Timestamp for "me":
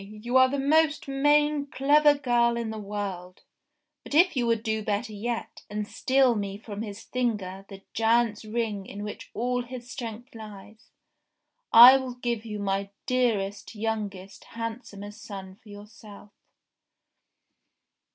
6.33-6.57